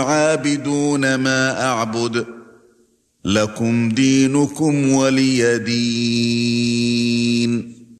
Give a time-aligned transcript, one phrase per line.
[0.00, 2.26] عابدون ما أعبد
[3.24, 6.59] لكم دينكم ولي دين.